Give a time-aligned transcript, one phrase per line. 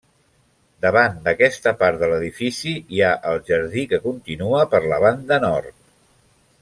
[0.85, 5.77] Davant d'aquesta part de l'edifici hi ha el jardí, que continua per la banda nord.